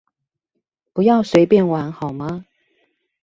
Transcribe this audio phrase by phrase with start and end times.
[0.93, 2.45] 不要隨便玩好嗎